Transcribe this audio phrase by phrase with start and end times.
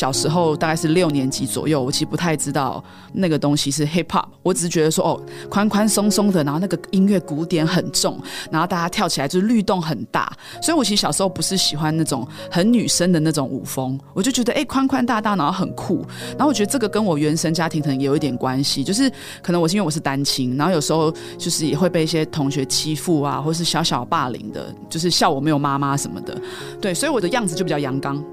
[0.00, 8.18] 小时候大概是六年级左右，我其实不太知道那个东西是 hip hop，我只是觉得说哦，宽宽松松的，然后那个音乐鼓点很重，
[8.50, 10.32] 然后大家跳起来就是律动很大，
[10.62, 19.12] 所以我其实小时候不是喜欢那种很女生的那种舞风，我就觉得哎，宽宽大大，然后很酷，然后我觉得这个跟我原生家庭可能也有一点关系，就是
[19.42, 26.40] 可能我是因为我是单亲，然后有时候就是也会被一些同学欺负啊，或是小小霸凌的，就是笑我没有妈妈什么的，
[26.80, 28.24] 对，所以我的样子就比较阳刚。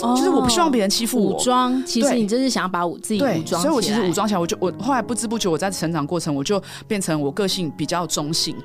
[0.00, 1.36] 哦、就是我不希望别人欺负我。
[1.36, 8.56] 武装，其实你就是想要把我自己武装，所以我其实武装起来，我就我后来不知不觉我在成长过程，我就变成我个性比较中性。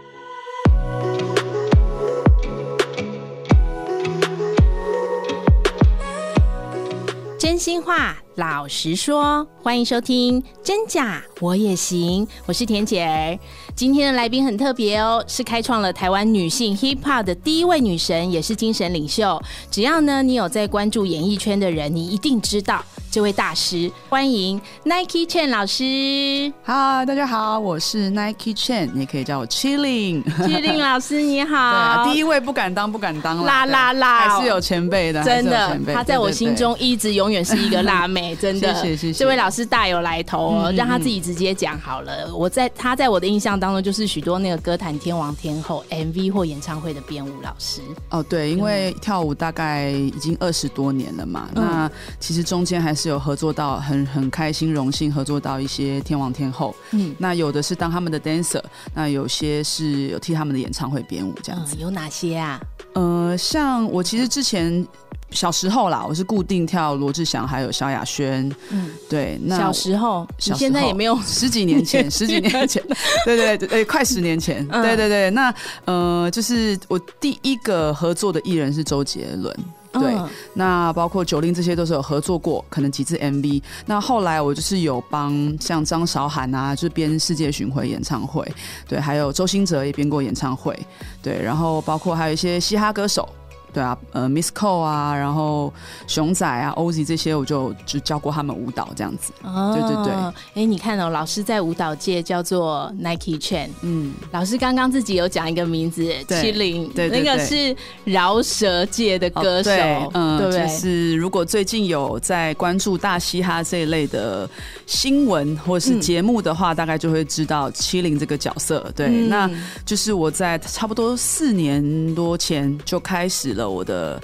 [7.40, 8.18] 真心话。
[8.38, 13.40] 老实说，欢迎收听《真假我也行》，我是田姐儿。
[13.76, 19.42] 今天的来宾很特别哦，是开创了台湾女性 hip hop 的第一位女神，也是精神领袖。
[19.72, 23.92] 只要呢你有在关注演艺圈的人，你一定知道这位大师。
[24.08, 26.54] 欢迎 Nike Chen 老师。
[26.62, 30.24] 嗨，大家好，我是 Nike Chen，你也可以叫我 Chilling。
[30.24, 31.48] Chilling 老师你好。
[31.74, 38.27] 对啊，第一位不敢当，不敢当啦啦啦，还是有前辈的，真的，他在我心中一直永远是一个辣妹。
[38.36, 39.20] 真的，谢谢，谢谢。
[39.20, 42.26] 这位老师大有来头哦，嗯、让他自己直接讲好了。
[42.28, 47.82] 嗯、我在他在我的印象当中，就是许多那个歌坛天王天后、MV 或演唱会的编舞老师。
[48.10, 56.76] 哦，对，因为跳舞大概已经二十多年了嘛，嗯、那其实中间还是有合作到很很开心、荣幸合作到一些天王天后。
[56.92, 61.76] 嗯，那有的是当他们的 dancer，那有些是有替他们的演唱会编舞这样子。
[61.78, 62.62] 嗯、有哪些啊？
[62.94, 64.86] 呃，像我其实之前。
[65.32, 68.50] 小时候啦，我是固定跳罗志祥还有萧亚轩。
[68.70, 69.38] 嗯，对。
[69.44, 72.82] 那小时候，小现在也没有 十几年前，十几年前，
[73.26, 75.30] 对对对，快十年前，嗯、对对对。
[75.32, 75.54] 那
[75.86, 79.54] 呃，就是我第一个合作的艺人是周杰伦。
[79.94, 83.62] 对，嗯、那包括九令这些都是有合作过，可能几次 MV。
[83.86, 88.46] 那后来我就是有帮像张韶涵啊，就是编世界巡回演唱会。
[88.88, 90.78] 对，还有周兴哲也编过演唱会。
[91.22, 93.28] 对，然后包括还有一些嘻哈歌手。
[93.74, 95.72] 对啊，呃，Miss Cole 啊，然后
[96.08, 99.32] 熊仔啊，Ozzy 这些，我就就教过他们舞蹈这样子。
[99.44, 100.14] 哦，对对对。
[100.56, 103.70] 哎，你看哦，老师在舞蹈界叫做 Nike Chan，。
[103.82, 109.72] 嗯，老师刚刚自己有讲一个名字，七零，对，那个是饶舌界的歌手。
[110.14, 114.50] 嗯，对，就是如果最近有在关注大嘻哈这一类的
[114.86, 118.92] 新闻或是节目的话，大概就会知道七零这个角色。
[118.96, 119.50] 对，那
[119.86, 123.70] 就是我在差不多四年多前就开始了。
[123.70, 124.22] 我的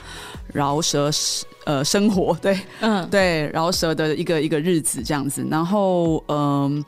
[0.53, 1.11] 饶舌
[1.65, 6.85] 呃生活，对，嗯，对，饶舌的一个一个日子这样子，然后嗯、呃，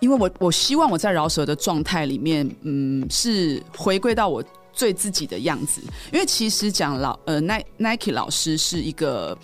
[0.00, 5.80] 因为我我希望我在饶舌的状态里面，嗯，是回归到我最自己的样子，
[6.12, 9.36] 因为其实讲老呃 Nike 老师是一个，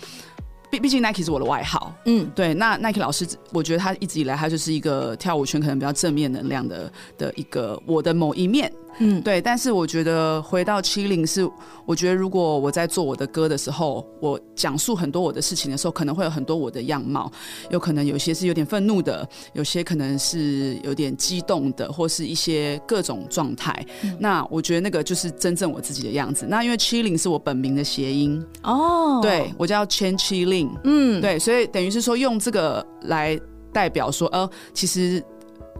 [0.71, 8.71] 毕毕竟 Nike 是我的外号，嗯，对，那 Nike 老师，我觉得他一直以来他就是一个跳舞圈可能比较正面能量的的一个我的某一面。
[8.99, 11.49] 嗯，对，但是我觉得回到七零是，
[11.85, 17.31] 我觉得如果我在做我的歌的时候，我讲述很多我的事情的时候，可能会有很多我的样貌，
[17.69, 23.73] 有可能有些是有点愤怒的，有些可能是有点激动的，或是一些各种状态。
[24.03, 26.45] 嗯、那我觉得那个就是真正我自己的样子。
[26.47, 33.39] 那因为七零是我本名的谐音哦，对，我叫 Chen Chilling，嗯，对，所以等于是说用这个来
[33.71, 35.23] 代表说，呃，其实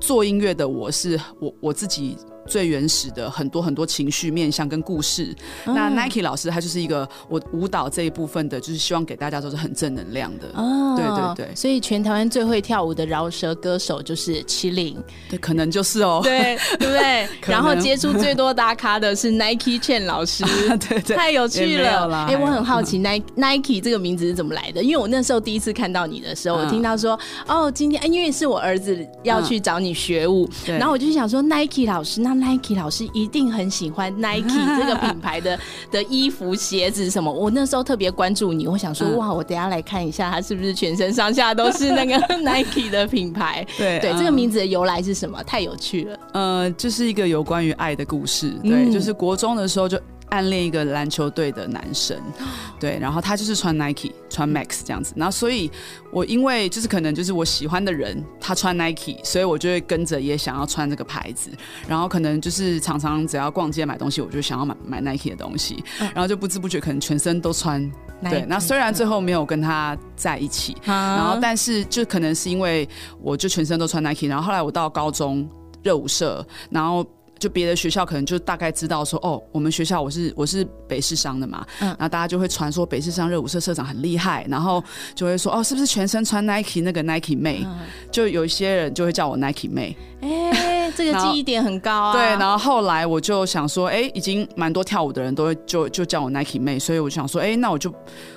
[0.02, 2.18] 做音乐的我是我我自己。
[2.45, 5.33] 最原始的很多很多情绪面向跟故事，
[5.65, 10.47] 嗯、那 Nike 老师他就是一个我舞蹈这一部分的，就是希望给大家都是很正能量的。
[10.53, 14.97] 哦，对对对，所以全台湾最会跳舞的饶舌歌手就是麒麟，
[15.29, 17.27] 对，可能就是哦，对 对不对？
[17.47, 22.11] 然后接触最多大咖的是 Nike Chen 老师， 啊、对对，太有趣了。
[22.27, 24.83] 哎、欸，我很好奇 Nike Nike 这个名字是怎么来的？
[24.83, 27.17] 因为我那时候第一次看到你的时候，我听到说、
[27.47, 32.32] 嗯、哦，今天因为是我儿子要去找你学舞，嗯、然后我就想说 Nike 老师那。
[32.33, 34.49] Nike 老师一定很喜欢 Nike
[34.79, 35.59] 这个品牌的
[35.91, 37.31] 的衣服、鞋子什么。
[37.31, 43.66] 我那时候特别关注你，我想说，哇，我等下来看一下，他是不是全身上下都是那个 Nike 的品牌？
[43.78, 45.43] 对对，这个名字的由来是什么？
[45.43, 46.19] 太有趣了。
[46.34, 48.52] 呃，就是一个有关于爱的故事。
[48.63, 49.99] 对，就是国中的时候就。
[50.34, 52.20] 暗恋一个篮球队的男生，
[52.80, 55.70] 对，然后他就是穿 Nike、穿 Max 这样子，然后所以，
[56.12, 61.52] 我因为就是可能就是我喜欢的人他穿 Nike，所以我就会跟着也想要穿这个牌子，
[61.88, 67.80] 然后可能就是常常只要逛街买东西，我就想要买买 Nike 的东西，然后就不知不觉可能全身都穿。
[68.20, 72.90] Nike，对，那虽然最后没有跟他在一起，然后但是就可能是因为
[73.22, 75.47] 我就全身都穿 Nike，然后后来我到高中
[75.84, 77.06] 热舞社，然后。
[77.40, 84.84] 就别的学校可能就大概知道说，哦，我们学校我是我是北市商的嘛，嗯，然后大家就会传说北市商热舞社社长很厉害，然后
[85.14, 87.64] 就会说，哦，是不是全身穿 Nike 那个 Nike 妹？
[87.66, 87.80] 嗯、
[88.12, 89.96] 就有一些人就会叫我 Nike 妹。
[90.22, 92.14] 哎，这个记忆点很高啊。
[92.16, 97.94] 对，然后后来我就想说，哎，已经蛮多跳舞的人都会就就叫我 Nike 妹，所以我就想说，哎，那我就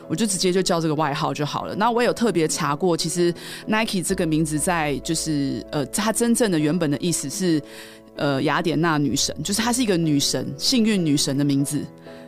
[0.09, 1.77] 我就直接就叫这个外号就好了。
[1.77, 3.33] 那我有特别查过，其实
[3.69, 7.63] Nike 这个名字在就是呃，它真正的原本的意思是。
[8.17, 11.85] 呃，雅典娜女神，就是她是一个女神，幸运女神的名字。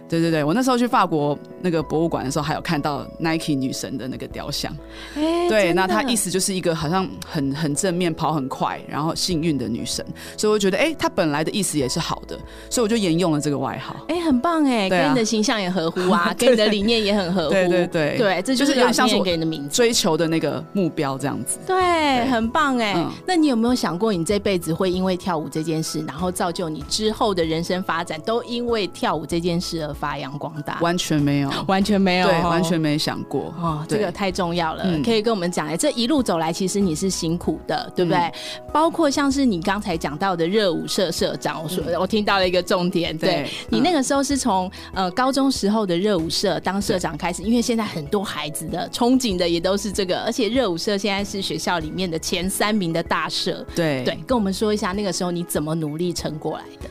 [0.08, 4.74] 对对对，我那时候去法国那个博物馆的时候，还有看到 Nike 女神的那个雕像。
[5.16, 10.04] 欸、对，那她意思就是一个好像很很正面、跑很快，然后幸运的女神。
[10.36, 12.38] 所以我觉得，哎、欸，她本来的意思也是好的，
[12.70, 13.96] 所以我就沿用了这个外号。
[14.08, 17.50] 哎、欸，很棒哎，跟你的形象也合乎啊， 跟你的理念也很合乎。
[17.50, 21.58] 对对对对，这就是有点像是我给你的名字，追求的那个目标这样子。
[21.66, 22.94] 对，对很棒哎。
[22.96, 30.78] 嗯、那你有没有想过，你这辈子会因为跳舞这件事，然后造就你之后的人生发展，都因为跳舞这件事而发扬光大？
[30.80, 33.52] 完全没有，完全没有，对，完全没想过。
[33.58, 33.84] 哦。
[33.88, 38.18] 这个太重要了，嗯、可以跟我们讲哎，这一路走来，其实你是辛苦的，对不对？
[38.18, 38.32] 嗯、
[38.72, 54.04] 包括像是你刚才讲到的热舞社社长，我说、嗯、我听到了一个重点，对，对你那个时候是从呃高中时候的热舞社当社长开始，因为现在很多孩子的憧憬的也都是这个，而且热舞社现在是学校里面的前三名的大社，对。
[54.04, 56.88] 对，跟我们说一下那个时候你怎么努力撑过来的。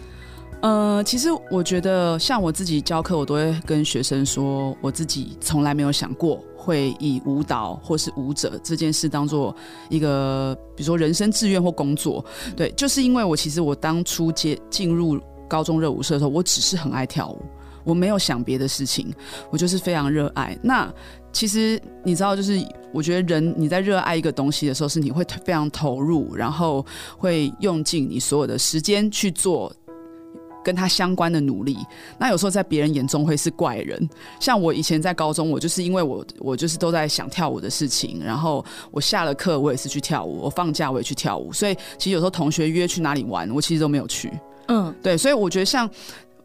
[0.62, 9.56] 呃，其实我觉得，像我自己教课，我都会跟学生说，我自己从来没有想过会以舞蹈或是舞者这件事当做
[9.88, 12.26] 一个，比如说人生志愿或工作。
[12.56, 17.40] 对，就是因为我其实我当初接进入高中热舞社的时候，我只是很爱跳舞，
[17.84, 19.14] 我没有想别的事情，
[19.52, 20.58] 我就是非常热爱。
[20.64, 20.92] 那
[21.32, 22.60] 其实你知道，就是
[22.92, 26.84] 我觉得人你在热爱一个东西的时候，是你会非常投入，然后
[27.16, 29.72] 会用尽你所有的时间去做。
[30.68, 31.78] 跟他相关的努力，
[32.20, 33.98] 那有时候在别人眼中会是怪人。
[34.38, 44.30] 像我以前在高中，我就是因为我我就是都在想跳舞的事情，然后我下了课我也是去跳舞，我放假我也去跳舞，所以其实有时候同学约去哪里玩，我其实都没有去。
[44.68, 45.90] 嗯，对，所以我觉得像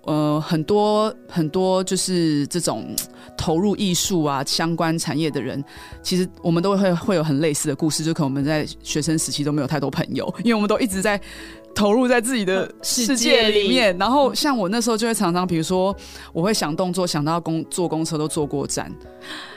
[0.02, 2.94] 呃很多很多就是这种
[3.36, 5.64] 投入艺术啊相关产业的人，
[6.00, 11.20] 其实我们都会会有很类似的故事，就可能我们在学生时期都没有太多朋友，因为我们都一直在。
[11.74, 15.94] 投入在自己的 世界里面，然后像我那时候就会常常，比如说
[16.32, 18.92] 我会想动作，想到公坐公车都坐过站，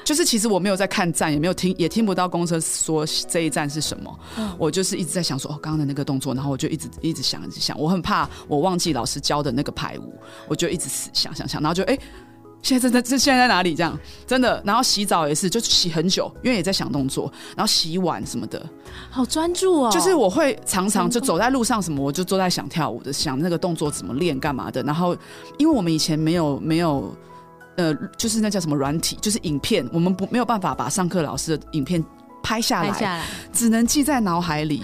[0.03, 4.19] 就是其实我没有在看站，也没有听，也听不到公车说这一站是什么，
[4.57, 10.13] 我就是一直在想说哦，刚刚的那个动作，然后我就一直一直想，一直想，我很怕我忘记老师教的那个排舞，
[10.47, 11.97] 我就一直死想想想，然后就哎。
[12.65, 13.75] 现在在在这现在在哪里？
[13.75, 13.95] 这样
[14.25, 18.59] 真的，然后洗澡也是，就洗很久，因为也在想动作，然后洗碗什么的，
[19.11, 19.91] 好专注哦。
[19.91, 24.81] 就是我会常常就走在路上什么，我就坐在想跳舞的，想那个动作怎么练干嘛的。
[24.81, 25.15] 然后，
[25.59, 27.15] 因为我们以前没有没有，
[27.77, 32.03] 呃，就是那叫什么软体，就是影片，我们不没有办法把上课老师的影片
[32.41, 34.81] 拍下来，下来只能记在脑海里。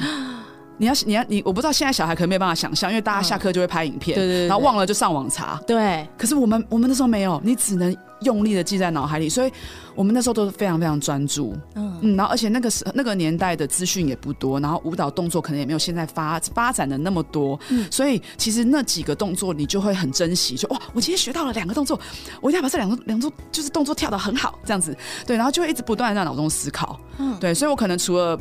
[0.82, 5.62] 你要你要你，我不知道现在小孩可能没有办法想象，因为大家下课就会拍影片，嗯、对，对对，然后忘了就上网查。
[5.68, 9.52] 对，可是我们我们那时候没有，你只能用力的记在脑海里，所以
[9.94, 11.56] 我们那时候都是非常非常专注。
[11.76, 12.00] 嗯。
[12.02, 22.00] 嗯，然后而且那个时那个年代的资讯也不多，然后舞蹈动作可能也没有现在发发展的那么多，嗯，所以其实那几个动作你就会很珍惜，就哇，我今天学到了两个动作，
[22.42, 24.98] 我一定要把这两个两个就是动作跳的很好，这样子，
[25.28, 28.36] 对，然后就会一直不断的在脑中思考，嗯，对，所以我可能除了。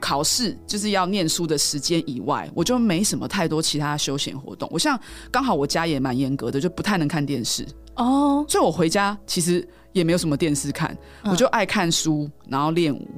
[0.00, 4.68] 考试就是要念书的时间以外，我就没什么太多其他休闲活动。
[4.72, 4.98] 我像
[5.30, 13.08] 刚好我家也蛮严格的，就不太能看电视哦，所以我回家其实也没有什么电视看，嗯、我就爱看书，然后练舞。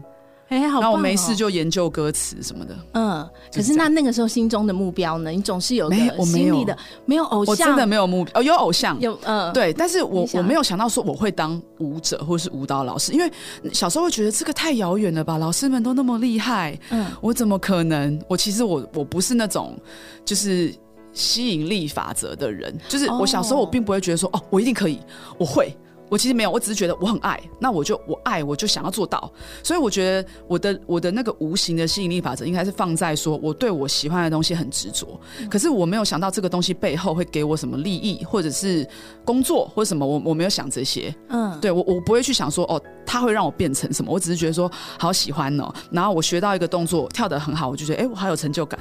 [0.50, 0.80] 哎，好！
[0.80, 2.76] 然后我没事就研究歌词什么的。
[2.94, 5.30] 嗯，可是那那个时候心中的目标呢？
[5.30, 6.76] 你总是有个心里的，
[7.06, 8.40] 没有偶像，我真的没有目标。
[8.40, 13.30] 哦，有偶像，有嗯，对，但是我我没有想到说我会当舞者或是舞蹈老师，因为
[13.72, 15.38] 小时候会觉得这个太遥远了吧？
[15.38, 18.20] 老师们都那么厉害，嗯，我怎么可能？
[18.28, 19.78] 我其实我我不是那种
[20.24, 20.74] 就是
[21.12, 24.98] 吸引力法则的人，就是我小时候我并不会觉得说哦，我一定可以，
[25.38, 25.72] 我会。
[26.10, 29.32] 我其实没有，我只是觉得我很爱，那我就我爱，我就想要做到。
[29.62, 35.18] 所以我觉得我的我的那个无形的吸引力法则应该是放在说我对我喜欢的东西很执着。
[35.48, 38.86] 可是我没有想到这个东西背后会给我什么利益，或者是
[39.24, 41.14] 工作或者什么，我我没有想这些。
[41.28, 42.82] 嗯，对我我不会去想说哦。
[43.06, 45.68] 它会让我变成什么，我只是觉得说好喜欢哦。
[45.90, 48.78] 然后我学到一个动作跳得很好，我就觉得哎，我好有成就感。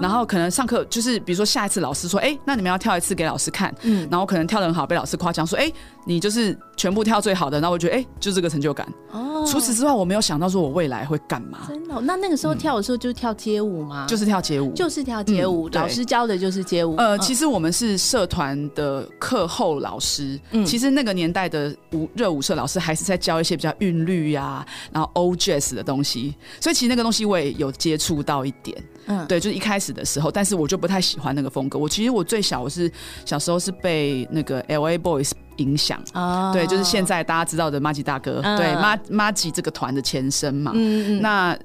[0.00, 5.72] 然后可能上课就是比如说下一次老师说哎，那你们要跳一次给老师看，嗯，然后可能跳得很好，被老师夸奖说哎，
[6.06, 8.86] 你就是全部跳最好的，那我觉得哎，就这个成就感。
[9.12, 11.66] 哦，除此之外我没有想到说我未来会干嘛。
[11.68, 12.00] 真的？
[12.00, 14.06] 那那个时候跳的时候就是跳街舞吗？
[14.08, 16.96] 就是跳街舞，就是跳街舞，老师教的就是街舞。
[16.96, 31.78] 呃，其实我们是社团的课后老师，嗯，其实那个年代的舞热舞社老师还是在教一些比较韵律呀，然后 old jazz 的东西，所以其实那个东西我也有接触到一点，嗯，对，就是一开始的时候，但是我就不太喜欢那个风格。
[31.78, 32.90] 我其实我最小我是
[33.24, 41.56] 小时候是被那个 LA Boys 影响，哦，对，就是现在大家知道的马吉大哥，嗯、对，马马吉这个团的前身嘛，嗯嗯，那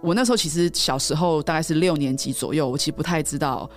[0.00, 3.68] 我那时候其实小时候大概是六年级左右，我其实不太知道。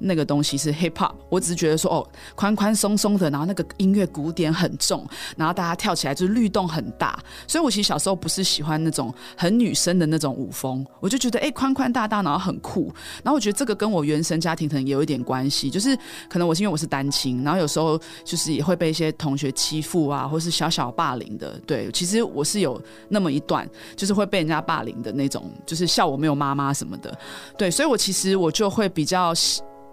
[0.00, 12.92] 那个东西是 hip hop，我只是觉得说哦，宽宽松松的，然后那个音乐鼓点很重，然后大家跳起来就是律动很大，所以我其实小时候不是喜欢那种很女生的那种舞风，我就觉得哎，宽宽大大，然后很酷，
[13.22, 15.96] 然后我觉得这个跟我原生家庭可能也有一点关系，就是
[16.28, 27.16] 可能我是因为我是单亲，然后有时候就是也会被一些同学欺负啊，或是小小霸凌的，对，其实我是有那么一段，就是会被人家霸凌的那种，就是笑我没有妈妈什么的，
[27.58, 29.34] 对，所以我其实我就会比较。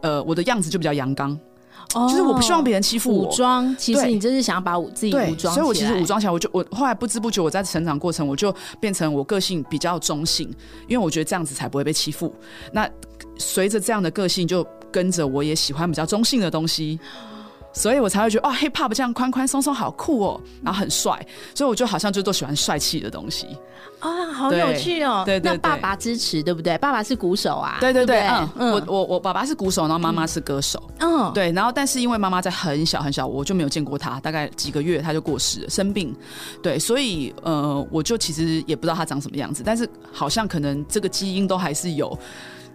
[0.02, 1.32] 呃，我的样子就比较阳刚，
[1.96, 3.28] 哦，就是我不希望别人欺负我。
[3.28, 10.48] 武装，其实你就是想要把我自己武装，所以我其实武装起来，我就我后来不知不觉我在成长过程，我就变成我个性比较中性，
[10.88, 12.34] 因为我觉得这样子才不会被欺负。
[12.72, 12.90] 那
[13.38, 17.00] 随着这样的个性，就跟着我也喜欢比较中性的东西。
[17.78, 23.46] 所以我才会觉得哦，hip hop 这样宽宽松松好酷哦，然后很帅，所以我就好像就都喜欢帅气的东西
[24.00, 25.24] 啊，好有趣哦。
[25.26, 26.78] 对对，那爸爸支持对不对？
[26.80, 27.78] 爸爸是鼓手啊。
[27.80, 30.82] 对对对，嗯，我我我爸爸是鼓手，然后妈妈是歌手。
[31.00, 36.16] 嗯，对，然后但是因为妈妈在很小很小，我就没有见过她，大概几个月她就过世了，生病。
[36.62, 42.18] 对，所以呃，我就其实也不知道她长什么样子，但是好像可能这个基因都还是有。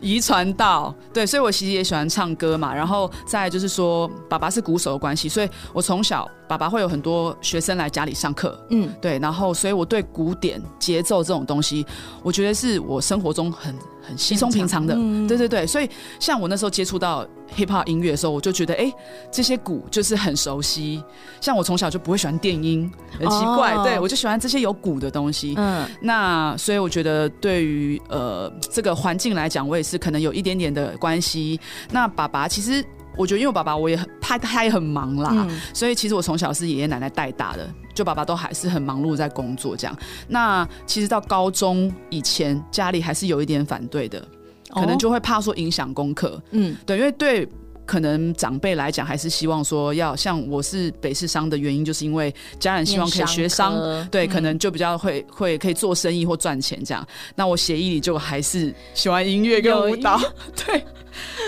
[0.02, 2.74] 遗传到对，所以我其实也喜欢唱歌嘛。
[2.74, 9.18] 然后再就是说，爸爸是鼓手的关系，所以我从小爸爸会有很多学生来家里上课，嗯，对。
[9.20, 11.86] 然后，所以我对古典、节奏这种东西，
[12.22, 13.74] 我觉得是我生活中很
[14.06, 14.94] 很稀松平常的。
[14.98, 17.24] 嗯、对对对，所以像我那时候接触到
[17.56, 18.92] hip hop 音乐的时候，我就觉得，哎，
[19.30, 21.00] 这些鼓就是很熟悉。
[21.40, 22.90] 像我从小就不会喜欢电音，
[23.20, 25.54] 很奇怪，哦、对我就喜欢这些有鼓的东西。
[25.56, 29.92] 嗯，那所以我觉得对于呃这个环境来讲，我也是。
[29.92, 31.60] 是可能有一点点的关系。
[31.90, 32.82] 那爸爸其实，
[33.14, 39.94] 我觉得因为我爸爸我也很他他也很忙啦，嗯、所以其实我从小是爷爷奶奶带大的，就爸爸都还是很忙碌在工作这样。
[40.26, 44.26] 那其实到高中以前，家里还是有一点反对的，
[44.72, 46.42] 可能就会怕说影响功课。
[46.50, 47.48] 嗯，对，因为对。
[47.84, 53.74] 可能长辈来讲，还是希望说要像我是北市商的原因，就是因为家人希望可以学商，
[54.10, 57.06] 对，可能就比较会会可以做生意或赚钱这样。
[57.34, 60.20] 那我协议里就还是喜欢音乐跟舞蹈，
[60.54, 60.82] 对。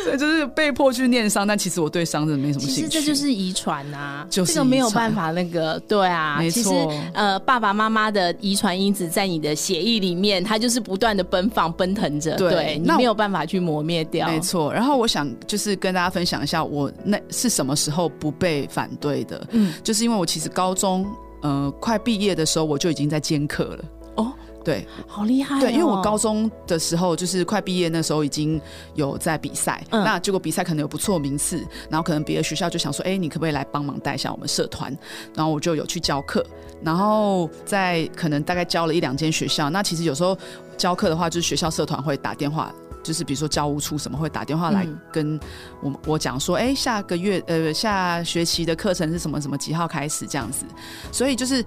[0.04, 2.74] 所以就是被迫去念商，但其实我对商真的没什么兴趣。
[2.74, 6.92] 其实这就是遗传啊，就是这个没有办法那个，对啊，没错。
[7.14, 14.28] 呃，爸爸妈妈的遗传因子在你的血液里面，它就是不断的奔放、奔腾着，对，对你没有办法去磨灭掉。
[14.28, 14.70] 没错。
[14.70, 19.46] 然后我想就是跟大家分享一下，我那是什么时候不被反对的？
[19.50, 21.06] 嗯，就是因为我其实高中
[21.42, 23.84] 呃快毕业的时候，我就已经在兼课了。
[24.16, 24.32] 哦。
[24.64, 25.60] 对，好厉害、哦！
[25.60, 28.58] 对，因为我高中的时候就是快毕业那时候已经
[28.94, 34.96] 有在比赛，嗯、那结果比赛可能有不错名次，然后可能别的学校就想说，哎，你可不可以来帮忙带一下我们社团？
[35.34, 36.42] 然后我就有去教课，
[36.82, 39.68] 然后在可能大概教了一两间学校。
[39.68, 40.34] 那其实有时候
[40.78, 45.38] 教课的话，就是学校社团会打电话，就是比如说教务处什么会打电话来跟
[45.80, 50.66] 我、嗯、我讲说，哎，下个月呃下学期的课程是什么什么几号开始这样子，
[51.12, 51.64] 所以就是。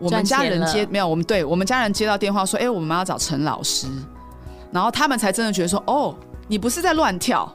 [0.00, 3.86] 我们家人接没有，我们对我们家人接到电话说，哎，我们要找陈老师，
[4.72, 6.12] 然后他们才真的觉得说，哦，
[6.48, 7.50] 你不是在乱跳。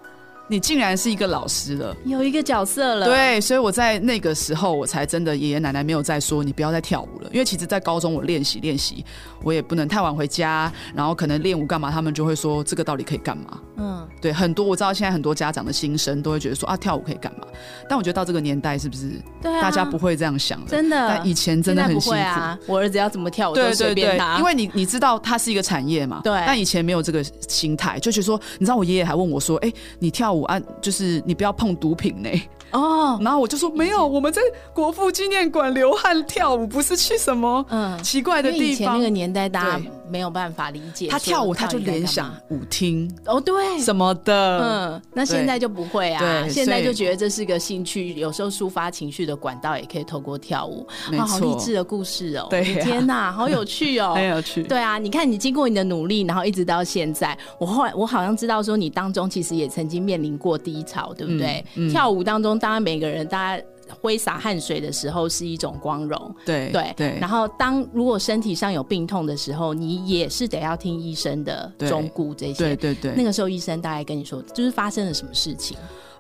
[0.52, 3.06] 你竟然是一个老师了，有一个角色了。
[3.06, 9.06] 对，所以我在那个时候，我才真的爷爷奶奶没有再说你不要再跳舞了，因为其实，在高中我练习练习，
[9.44, 13.60] 我也不能太晚回家，然后可能练舞干嘛，他们就会说这个到底可以干嘛？
[13.78, 17.46] 嗯，对，很多我知道现在很多家长的心声都会觉得说啊，跳舞可以干嘛？
[17.88, 19.12] 但我觉得到这个年代是不是？
[19.44, 21.08] 对啊，大家不会这样想了，真的。
[21.08, 26.22] 但以前真的很辛苦啊，我儿子要怎么跳舞都随便他，因为你你知道它是一个产业嘛。
[26.24, 26.34] 对。
[26.48, 30.39] 但以前没有这个心态，就觉得说，你知道我爷爷还问我说，哎，你跳舞。
[30.44, 32.30] 啊，就是你不要碰毒品呢，
[32.72, 34.42] 哦，然后我就说没有，我们在
[34.74, 38.68] 国父纪念馆流汗跳舞，不是去什么嗯奇怪的地方。
[38.68, 41.08] 以前那个年代，大家没有办法理解。
[41.08, 44.60] 他跳舞，他就联想舞厅哦，对，什么的。
[44.60, 50.88] 嗯，那现在就不会啊，对，现在就觉得这是个兴趣，有时候抒发情绪的管道，也可以透过跳舞。
[51.12, 52.48] 没错，好励志的故事哦！
[52.50, 54.64] 对，天哪，好有趣哦， 很有趣。
[54.64, 61.64] 对啊，你看，你经过你的努力，然后一直到现在，我后来我好像知道说，你当中其实也曾经面临过低潮，对不对？
[61.90, 63.64] 跳舞当中，当然每个人，大家
[64.02, 67.18] 挥洒汗水的时候是一种光荣，对对对。
[67.20, 72.54] 然后当如果身体上有病痛的时候，你也是得要听医生的忠告这些。
[72.54, 73.14] 对对对。
[73.16, 75.76] 那个时候医生大概跟你说，就是发生了什么事情？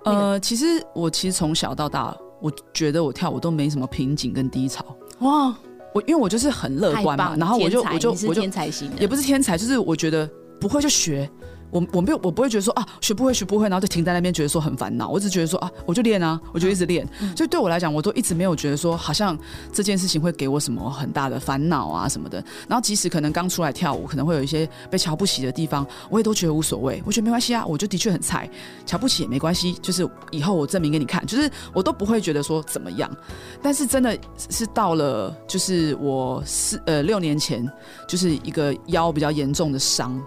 [0.05, 0.65] 呃，其实
[0.96, 4.84] 我其实从小到大，我觉得我跳舞都没什么瓶颈跟低潮。
[5.19, 5.53] 哇，
[5.93, 10.27] 我因为我就是很乐观嘛，然后我就我就我就天才型的，也不是天才，就是我觉得
[10.60, 11.29] 不会就学。
[11.71, 15.07] 我我没有，我不会觉得说啊，学不会学不会，然后就停在那边，觉得说很烦恼。
[15.07, 17.07] 我只觉得说啊，我就练啊，我就一直练。
[17.21, 19.38] 嗯、所以对我来讲，我都一直没有觉得说，好像
[19.71, 22.43] 这件事情会给我什么很大的烦恼啊什么的。
[22.67, 27.01] 然后即使可能刚出来跳舞，可能会有一些被瞧不起的地方，我也都觉得无所谓。
[27.05, 28.49] 我觉得没关系啊，我就的确很菜，
[28.85, 29.73] 瞧不起也没关系。
[29.81, 33.09] 就是以后我证明给你看，就是我都不会觉得说怎么样。
[33.61, 34.17] 但是真的
[34.49, 37.69] 是到了，就是我四呃六年前，
[38.07, 40.19] 就是一个腰比较严重的伤。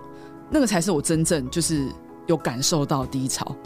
[0.53, 1.89] 那个才是我真正就是
[2.27, 3.57] 有感受到低潮，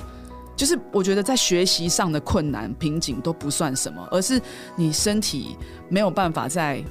[0.56, 4.40] 就是我觉得在学习上的困难瓶颈都不算什么，而是
[4.76, 5.56] 你身体
[5.88, 6.82] 没有办法在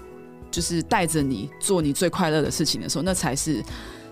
[0.52, 3.64] 就是带着你做你最快乐的事情的时候，那才是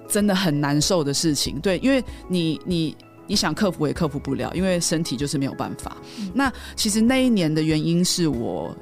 [0.08, 1.60] 真的很难受的事情。
[1.60, 2.98] 对，因为你你
[3.28, 5.98] 你想克服也克服不了，因为身体就是没有办法。
[6.18, 6.32] 嗯。
[6.34, 8.74] 那其实那一年的原因是我。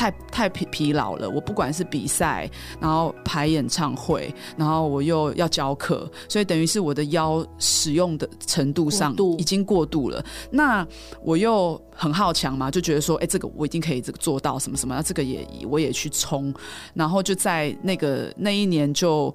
[0.00, 10.24] 太太疲疲劳了，我不管是比赛，然后排演唱会，然后我又要教课，所以等于是我的腰使用的程度上已经过度了。
[10.50, 10.86] 那
[11.22, 16.50] 我又很好强嘛，就觉得说，哎，这个我一定可以这个做到什么什么，那这个也我也去冲，
[16.94, 19.34] 然后就在那个那一年就，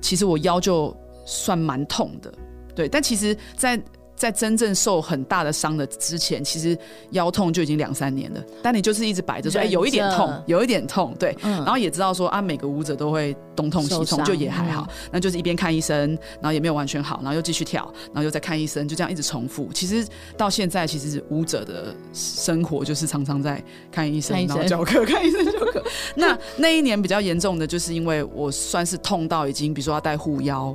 [0.00, 2.32] 其实我腰就算蛮痛的，
[2.72, 3.82] 对，但其实，在。
[4.16, 6.78] 在真正受很大的伤的之前，其实
[7.10, 8.42] 腰痛就已经两三年了。
[8.62, 11.36] 但你就是一直摆着说，哎，有一点痛，有一点痛，对。
[11.42, 14.86] 嗯、然后也知道说啊，每个舞者都会东痛西痛，就也还好。
[14.88, 19.68] 嗯、那就是一边看医生，然后也没有完全好，然后又继续跳，然后又再看医生，就这样一直重复。
[19.74, 20.06] 其实
[20.36, 25.82] 到现在，其实舞者的生活就是常常在看医生，然后教课，看医生教课。
[26.14, 30.74] 那那一年比较严重的，就是因为我算是痛到已经，比如说要带护腰，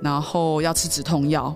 [0.00, 1.54] 然后要吃止痛药。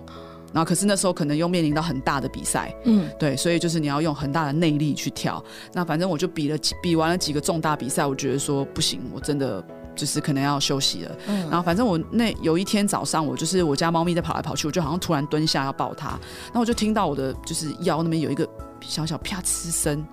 [0.53, 5.43] 然后，可是那时候可能又面临到很大的比赛，嗯，对，所以就是你要用很大的内力去跳。
[5.73, 9.63] 那反正我就比了几，比完了几个重大比赛，我觉得说不行，我真的
[9.95, 11.15] 就是可能要休息了。
[11.27, 18.47] 嗯，然后反正我那有一天早上，我就是我家猫咪在跑来跑去，我就好像突然蹲下要抱它，然后我就听到我的就是腰那边有一个
[18.81, 20.05] 小小啪呲声。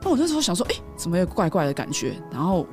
[0.00, 2.14] 那我那时候想说，哎，怎么有怪怪的感觉？
[2.30, 2.66] 然后。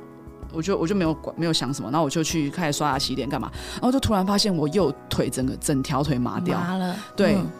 [0.52, 6.96] 我就我就没有管没有想什么，然后我就去开始刷牙洗脸干嘛，然后就突然发现我右腿整个整条腿麻掉，麻了。
[7.16, 7.50] 对，嗯、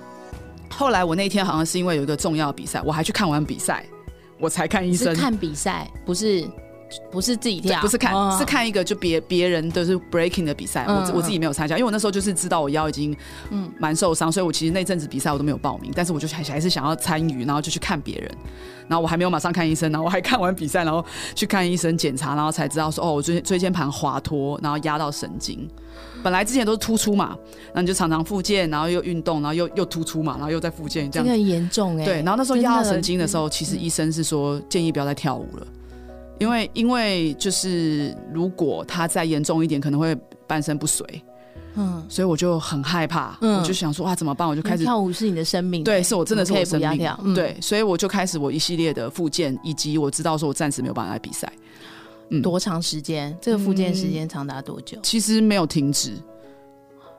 [0.71, 3.85] 后来我那天好像是因为有一个重要比赛，我还去看完比赛，
[4.39, 5.15] 我才看医生。
[5.15, 6.45] 看比赛不是
[7.11, 13.17] 不是自己跳，不是看、哦、是看一个就别别人都是 breaking 的比赛，嗯、我我自己没有参加，因为我那时候就是知道我腰已经
[13.51, 18.31] 嗯蛮受伤，所以我其实那阵子比赛我都没有报名，但是我就还还是想要参与，然后就去看别人。
[18.89, 21.05] 然后我还没有马上看医生，然后我还看完比赛，然后
[21.37, 25.69] 去看医生检查，然后才知道说哦，我椎椎间盘滑脱，然后压到神经。
[26.25, 31.25] 本来之前都是突出嘛，然后你就常常复健，然后又运动，然后又又突出嘛，然后又在复健，这样。
[31.25, 32.05] 这个很严重哎。
[32.05, 35.67] 对，然后那时候压到神经的时候，其实医生是说建议不要再跳舞了，
[36.41, 40.17] 因为因为就是如果他再严重一点，可能会
[40.49, 41.07] 半身不遂。
[41.77, 44.49] 嗯，所以我就很害怕，嗯、我就想说哇，怎么办？
[44.49, 51.51] 我就开始跳舞是你的生命，对，是我真的是我的生命，嗯、对，所以我就开始我一系列的复健，以及我知道说我暂时没有办法来比赛。
[52.31, 53.37] 嗯，多长时间？
[53.41, 54.99] 这个复健时间长达多久？
[54.99, 55.01] 嗯？
[55.05, 56.15] 其实没有停止，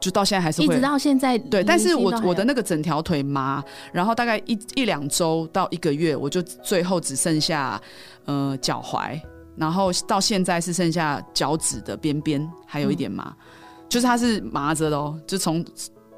[0.01, 1.37] 就到现在还是会，一直到现在。
[1.37, 7.79] 对，但是我我的那个整条腿麻，然后大概一一两周到一个月，我就最后只剩下
[8.25, 9.17] 呃脚踝，
[9.55, 13.25] 然后到现在是剩下脚趾的边边还有一点麻。
[13.27, 13.47] 嗯。
[13.87, 15.61] 就是它是麻着的哦，就从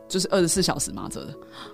[0.08, 1.32] 就是二十四小时麻着的，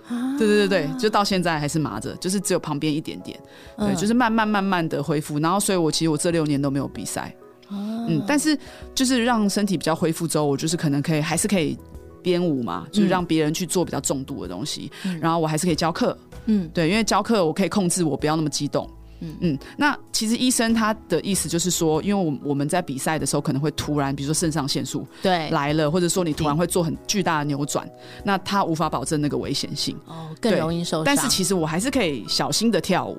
[0.07, 3.37] 啊、对对对对，就到现在还是麻着，就是只有旁边一点点，
[3.77, 5.37] 对，嗯、就是慢慢慢慢的恢复。
[5.39, 7.35] 然后，所以我其实我这六年都没有比赛，
[7.67, 7.75] 啊、
[8.07, 8.57] 嗯，但是
[8.95, 11.77] 就是让身体比较恢复之后，我就是可能可以还是可以
[12.21, 18.89] 编舞嘛，就是让别人去做比较重度的东西，嗯、然后我还是可以教课，嗯，对，因为教课我可以控制我不要那么激动。
[19.21, 19.35] 嗯。
[19.41, 25.49] 嗯，那其实医生他的意思就是说，因为我我们在比赛的时候可能会突然，比如说肾上腺素对。
[25.49, 27.89] 来了，或者说你突然会做很巨大的扭转，
[28.23, 29.97] 那他无法保证那个危险性。
[30.05, 31.03] 哦，更容易受伤。
[31.03, 33.17] 但是其实我还是可以小心的跳舞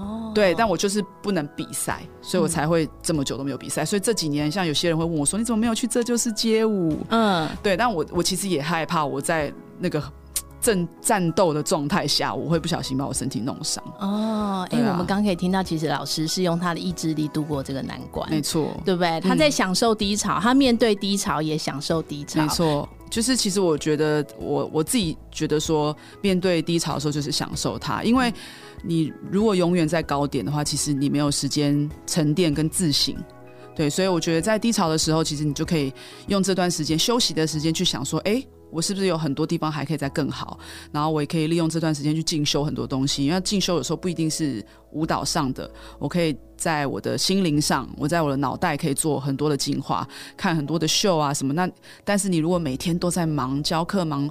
[0.00, 3.82] 哦，对，但我就是不能比赛，所以我才会这么久都没有比赛。
[3.82, 10.02] 嗯、所以这几年，像有些人会问我说：“你怎么没有去这就是街舞？”嗯，对，但我我其实也害怕我在那个。
[10.62, 13.82] 正战斗的状态下，我会不小心把我身体弄伤。
[13.98, 19.18] 哦，哎、欸，啊、我们刚可以听到，其实老师是用他的意志力度过这个难关，没错，对不对？
[19.22, 22.86] 他在享受低潮，嗯、他面对低潮也享受低潮，没错。
[23.10, 28.32] 就是其实我觉得，我我自己觉得说，面对低潮的时候就是享受它，因为
[28.82, 33.14] 你如果永远在高点的话，其实你没有时间沉淀跟自省。
[33.74, 35.92] 对，所以我觉得在低潮的时候，其实你就可以
[36.28, 38.42] 用这段时间休息的时间去想说，哎。
[38.70, 40.58] 我是不是有很多地方还可以再更好？
[40.92, 43.24] 然后我也可以利用这段时间去进修很多东西。
[43.24, 50.06] 因为进修有时候不一定是舞蹈上的，我可以在我的心灵上，我在我的脑袋可以做很多的进化，
[50.36, 51.52] 看很多的秀啊什么。
[51.52, 51.68] 那
[52.04, 54.30] 但是你如果每天都在忙教课，忙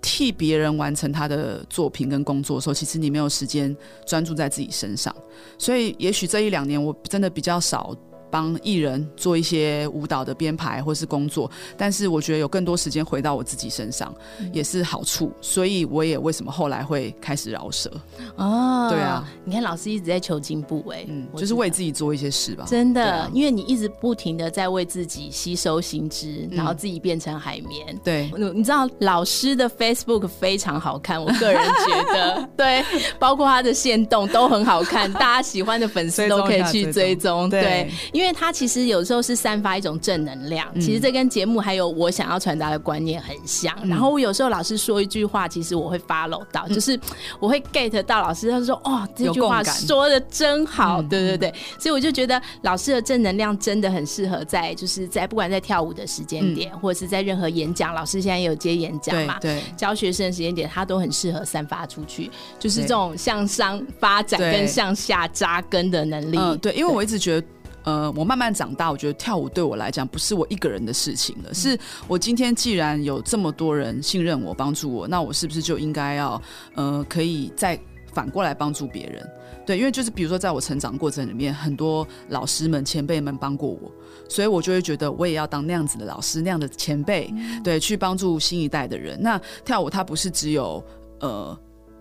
[0.00, 5.14] 替别人完成他的作品跟工作的时候，其实你没有时间专注在自己身上。
[5.58, 7.96] 所以也许这一两年我真的比较少。
[8.32, 14.12] 帮艺人做一些舞蹈的编排或是工作，但是我觉得有更多时间回到我自己身上
[14.54, 17.90] 也是好处，所以我也为什么后来会开始饶舌。
[18.36, 32.82] 哦，对啊，你看老师一直在求进步哎，嗯，就是为自己做一些事吧，真的，啊、因为你一直不停的在为自己吸收新知，然后自己变成海绵，嗯、对，你知道老师的 Facebook 非常好看，我个人觉得， 对，
[33.18, 38.21] 包括他的线动都很好看，大家喜欢的粉丝都可以去追踪，对，因为。
[38.22, 43.76] 因为他其实有时候是散发一种正能量，嗯、其实这跟节目还有我想要传达的观念很像。
[43.82, 46.98] 嗯、然后我有时候老师说一句话，其实我会 follow 到，嗯、就是
[47.40, 59.62] 我会 get 到老师，他说：“哦，这句话说的真好。”对对对，所以我就觉得老师的正能量真的很适合在，就是在不管在跳舞的时间点，嗯、或者是在任何演讲，老师现在也有接演讲嘛，对，对。
[59.76, 62.30] 教学生的时间点，他都很适合散发出去，
[62.60, 66.38] 就是这种向上发展跟向下扎根的能力。
[66.38, 67.46] 嗯，对，因为我一直觉得。
[67.84, 76.40] 呃，我慢慢长大，我觉得跳舞对我来讲不是我一个人的事情了，嗯、是我今天既然有这么多人信任我、帮助我，那我是不是就应该要
[76.74, 77.78] 呃，可以再
[78.12, 79.28] 反过来帮助别人？
[79.64, 83.90] 对，因为就是比如说，在我成长过程里面，很多老师们、前辈们帮过我，
[84.28, 89.16] 所以我就会觉得我也要当那样子的老师、那样的前辈，嗯、对，去帮助新一代的人。
[89.22, 90.84] 那跳舞它不是只有
[91.20, 91.56] 呃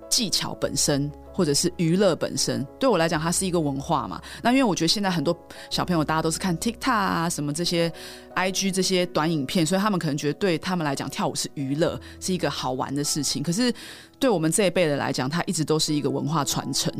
[0.09, 1.11] 技巧本身。
[1.33, 4.21] 或者是娱乐本身，对我来讲，它是一个文化嘛。
[4.41, 5.37] 那因为我觉得现在很多
[5.69, 7.91] 小朋友，大家都是看 TikTok 啊，什么这些
[8.35, 13.41] IG 这些短影片，所以他们可能觉得对他们来讲，跳舞是娱乐，是一个好玩的事情。
[13.41, 13.73] 可是
[14.19, 16.91] 对我们这一辈的来讲，它一直都是一个文化传承。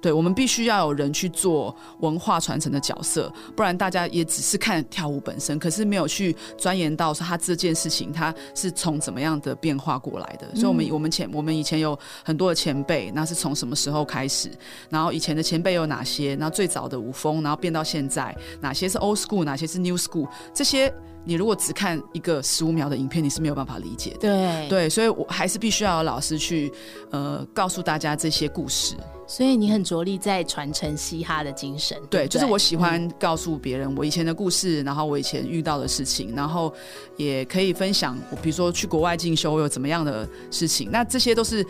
[0.00, 10.54] 对，我们必须要有人去做文化传承的角色，不然大家也只是看跳舞本身，可是没有去钻研到说他这件事情他是从怎么样的变化过来的。
[10.54, 14.50] 所以，我们我们前我们以前有很多的前辈，那是从什么时候开始？
[14.88, 16.34] 然后以前的前辈有哪些？
[16.36, 20.28] 然后最早的舞风，然后变到现在，哪些是 old school，哪些是 new school？
[20.54, 20.92] 这些
[21.24, 24.18] 你如果只看一个十五秒的影片，你是没有办法理解的。
[24.20, 26.72] 对对，所以我还是必须要有老师去
[27.10, 28.96] 呃告诉大家这些故事。
[29.30, 36.74] 所以你很着力在传承嘻哈的精神，对，对，就是我喜欢告诉别人我以前的故事，嗯、然后我以前遇到的事情，然后
[37.16, 41.64] 也可以分享我，比如说去国外进修有怎么样的事情，那这些都是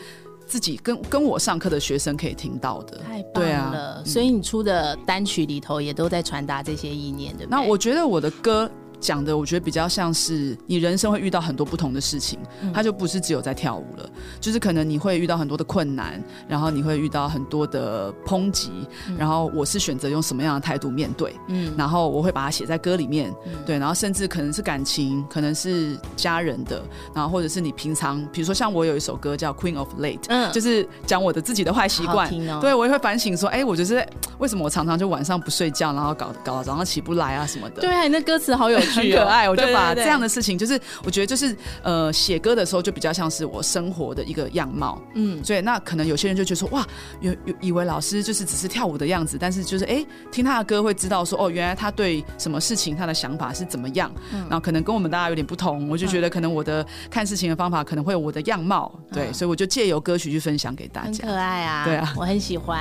[0.46, 3.96] 自己跟跟我上课的学生可以听到的，太棒了。
[3.96, 7.56] 啊、所以你出的单曲里头也都在传达这些意念，对不对？
[7.56, 8.70] 那我觉得我的歌。
[9.00, 12.38] 讲的我觉得比较像是你人生会遇到很多不同的事情，
[12.72, 14.08] 它就不是只有在跳舞了，
[14.40, 18.70] 就是可能你会遇到很多的困难，然后你会遇到很多的抨击，
[19.16, 23.34] 然后我是选择用什么样的态度面对，嗯，然后我会把它写在歌里面，
[23.64, 26.82] 对，然后甚至可能是感情，可能是家人的，
[27.14, 32.28] 然后或者是你平常，比如说像我有一首歌叫《Queen of Late》，嗯，就是讲我的自己的坏习惯，
[32.60, 34.06] 对，我也会反省说，哎，我就是
[34.38, 38.78] 为什么我常常就晚上不睡觉，然后搞搞到早上起不来啊什么的，对啊，你那歌词好有。
[38.90, 46.86] 很可爱，我就把这样的事情，就是我觉得就是呃，写歌的时候就比较像是我生活的一个样貌，嗯，所以那可能有些人就觉得说哇，
[47.20, 54.40] 有有以为老师就是只是跳舞的样子，但是就是哎，听他的歌会知道说哦，原来他对什么事情他的想法是怎么样，嗯。
[54.40, 62.80] 然后可能跟我们大家有点不同，我就觉得可能我的看事情的方法可能会有我的样貌，对，所以我就借由歌曲去分享给大家，很可爱啊，对啊，我很喜欢。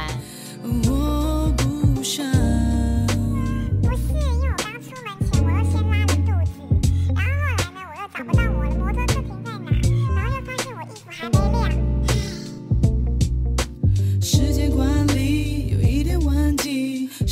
[0.63, 1.53] 我
[1.95, 2.25] 不想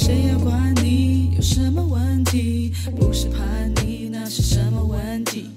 [0.07, 2.71] 谁要管你有什么问题？
[2.95, 5.49] 不是叛逆，那是什么问题？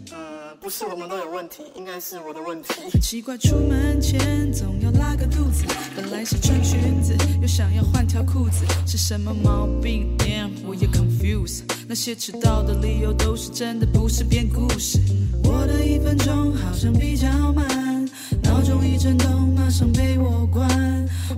[0.60, 2.74] 不是我们都有问题，应该是我的问题。
[2.90, 5.62] 很奇怪，出门前总要拉个肚子，
[5.94, 11.62] 本来想穿裙子，又想要换条裤子，是什么毛病？Damn，我也 confused。
[11.86, 14.98] 那些迟到的理由都是真的，不是编故事。
[15.44, 18.04] 我的一分钟好像比较慢，
[18.42, 20.68] 闹钟一震动，马上被我关。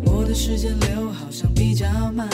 [0.03, 2.27] 我的时间流好像比较慢，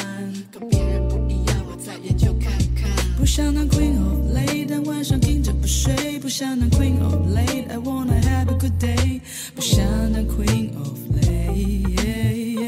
[3.38, 9.20] 想当 Queen of Late，但晚上听着不睡，不想当 Queen of Late，I wanna have a good day。
[9.54, 9.80] 不想
[10.12, 12.66] 当 Queen of Late，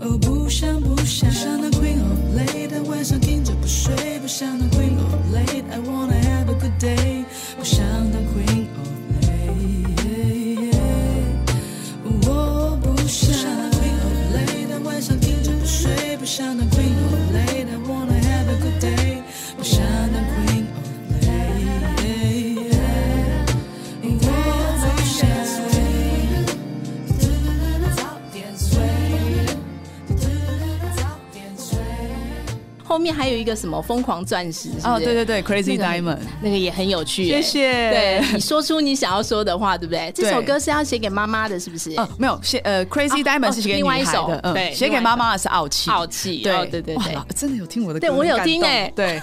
[0.00, 7.24] 哦，不想不想，不想当 Queen of Late，但晚上听着不睡，不想当 Queen of Late，I wanna have a good day。
[7.56, 8.88] 不想当 Queen of
[9.22, 10.74] Late，
[12.26, 16.67] 我不想当 Queen of Late，但晚上听着不睡，不想当
[32.98, 34.88] 后面还有一个什么疯狂钻石是是？
[34.88, 37.28] 哦，对对对，Crazy Diamond，那个也很有趣。
[37.28, 37.70] 谢谢。
[37.92, 40.10] 对，你说出你想要说的话，对不对？
[40.12, 41.92] 这首歌是要写给妈妈的，是不是？
[41.92, 46.42] 哦，没有，写呃，Crazy Diamond 是写给另外一首的，对，写给妈妈的是傲气，傲气。
[46.42, 48.92] 对对对对，真的有听我的歌，对我有听哎。
[48.96, 49.20] 对，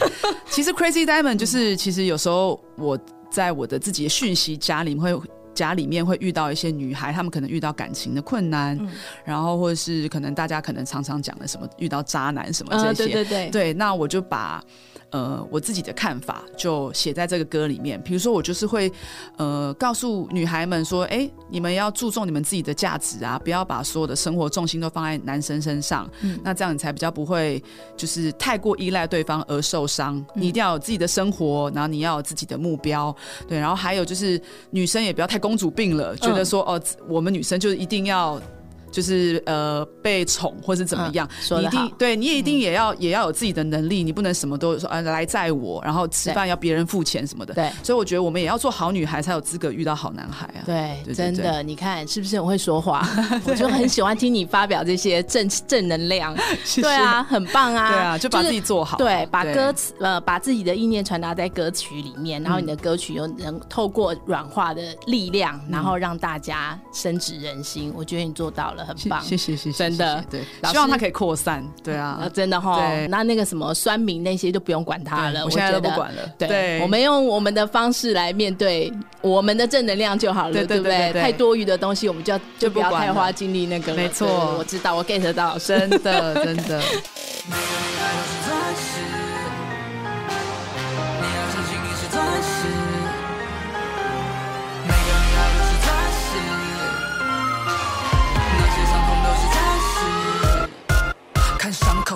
[0.49, 2.97] 其实 Crazy Diamond 就是，其实有时候我
[3.29, 5.29] 在我的自己的讯息夹里面会。
[5.55, 8.87] 家里面会遇到一些女孩，她们可能遇到感情的困难，嗯、
[9.23, 14.63] 然后或者是可能大家可能常常讲的什么遇到渣男什么这些，呃、对对对，对，那我就把。
[15.11, 18.01] 呃，我自己的看法就写在这个歌里面。
[18.01, 18.91] 比如说，我就是会
[19.37, 26.09] 呃告诉女孩们说：“哎，你们要注重你们自己的价值啊，不要把所有的生活重心都放在男生身上。
[26.21, 27.63] 嗯，那这样你才比较不会
[27.95, 30.17] 就是太过依赖对方而受伤。
[30.35, 33.15] 嗯，你一定要有自己的生活，然后你要有自己的目标。
[33.47, 38.41] 对，然后还有就是女生也不要太公主病了，觉得说哦，我们女生就一定要。”
[38.95, 47.53] 就是呃被宠或是怎么样，嗯、你一定对你也一定也要、嗯、也要有自己的能力，你不能什么都说啊来载我，然后吃饭要别人付钱什么的。
[47.53, 50.63] 对，所以我觉得我们也要做好女孩，才有资格遇到好男孩啊。
[50.65, 53.05] 对，对对对真的，你看是不是很会说话？
[53.45, 56.33] 我就很喜欢听你发表这些正正能量。
[56.63, 57.89] 谢谢对啊，很棒啊。
[57.89, 58.97] 对啊，就把自己做好。
[58.97, 67.91] 就是、对，把歌词呃把自己的意念传达在歌曲里面，然后你的歌曲又能透过软化的力量，嗯、然后让大家深植人心。
[67.93, 69.21] 我觉得你做到了，很棒。
[69.21, 69.77] 谢谢谢谢。
[69.77, 72.81] 真的，对，希望它可以扩散，对啊，真的哈。
[73.09, 76.21] 那那个什么酸民那些就不用管他了，我现在都不管了。
[76.37, 81.11] 对，我们用我们的方式来面对我们的正能量就好了，对不对？
[81.13, 83.93] 太多余的东西，我们就就不要太花精力那个。
[83.93, 86.81] 没错，我知道，我 get 到，真的真的。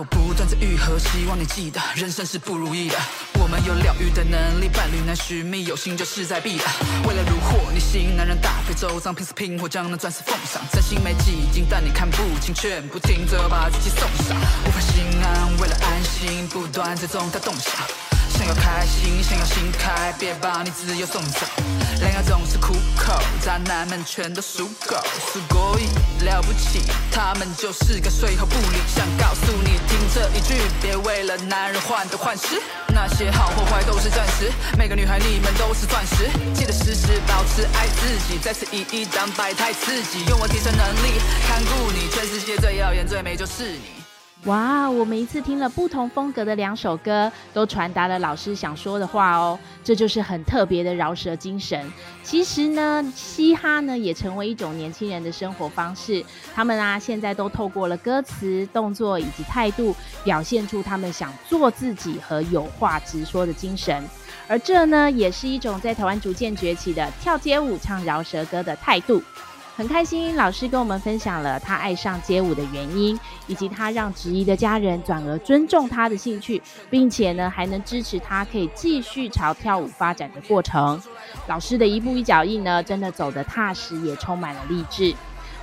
[0.04, 2.96] 不断在愈合，希望你记得，人生是不如意的。
[3.40, 6.64] 我们有疗愈的能力，伴侣难寻觅，有心就势在必得。
[7.08, 10.62] 为了虏获你心，男人大费周章，拼死拼活将那钻石奉上。
[10.72, 14.38] 真心没几斤，但你看不清，劝不听，最后把自己送上。
[14.66, 18.19] 无法心安，为了安心，不断在中他动向。
[18.39, 21.47] 想要开心，想要心开，别把你自由送走。
[22.01, 24.97] 恋爱总是苦口，渣男们全都属狗，
[25.33, 25.89] すごい
[26.25, 28.79] 了不起，他们就是个睡后不理。
[28.87, 32.61] 想告诉你，听这一句，别为了男人患得患失。
[32.89, 43.98] 那些好或坏都是暂时，每个女孩你们都是钻石，记得时时保持爱自己，再次以一当百态刺激，用我提升能力看顾你，全世界最耀眼最美就是你。
[44.46, 49.60] 哇，我每一次听了不同风格的两首歌，都传达了老师想说的话哦。
[49.84, 51.92] 这就是很特别的饶舌精神。
[52.24, 56.24] 其实呢，嘻哈呢也成为一种年轻人的生活方式。
[56.56, 64.02] 他们啊，现在都透过了歌词、动作以及态度，表现出他们想做自己和有话直说的精神。
[64.48, 69.22] 而这呢，也是一种在台湾逐渐崛起的跳街舞、唱饶舌歌的态度。
[69.80, 81.02] 很开心，老师跟我们分享了他爱上街舞的原因，以及他让质疑的家人转而尊重他的兴趣，并且呢还能支持他可以继续朝跳舞发展的过程。
[81.48, 85.16] 老师的一步一脚印呢，真的走得踏实，也充满了励志。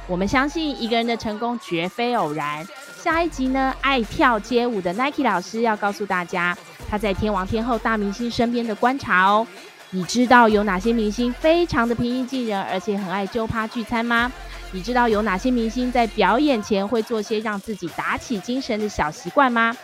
[0.06, 2.66] 我们相信一个人的成功绝非偶然。
[2.96, 6.56] 下一集呢，爱跳街舞的 Nike 老师要告诉大家
[6.88, 9.46] 他在天王天后大明星身边的观察哦。
[9.90, 14.30] 你知道有哪些明星非常的平易近人，而且很爱揪趴聚餐吗？
[14.72, 19.74] 你知道有哪些明星在表演前会做些让自己打起精神的小习惯吗？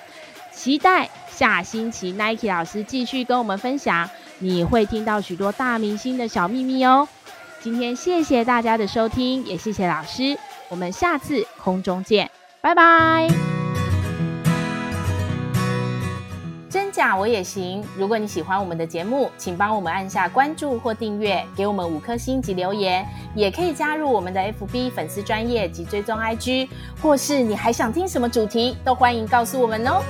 [0.53, 7.09] 期待下星期 Nike 老师继续跟我们分享，你会听到许多大明星的小秘密哦。
[7.63, 10.37] 今天谢谢大家的收听，也谢谢老师，
[10.69, 12.29] 我们下次空中见，
[12.61, 13.52] 拜拜。
[16.73, 17.85] 真假我也行。
[17.99, 26.71] 如果你喜欢我们的节目，请帮我们按下关注或订阅，给我们五颗星及留言，也可以加入我们的 FB 粉丝专业及追踪 IG，
[27.03, 30.03] 或是你还想听什么主题，都欢迎告诉我们哦。